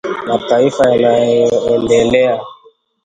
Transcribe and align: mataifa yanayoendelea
mataifa 0.27 0.89
yanayoendelea 0.89 2.41